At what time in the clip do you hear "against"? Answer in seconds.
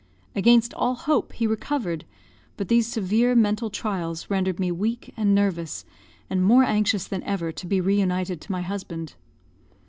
0.35-0.73